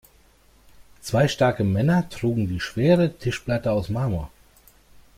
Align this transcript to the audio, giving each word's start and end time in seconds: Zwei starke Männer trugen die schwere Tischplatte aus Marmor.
Zwei 1.01 1.27
starke 1.27 1.63
Männer 1.63 2.09
trugen 2.09 2.47
die 2.47 2.59
schwere 2.59 3.13
Tischplatte 3.15 3.71
aus 3.71 3.89
Marmor. 3.89 4.31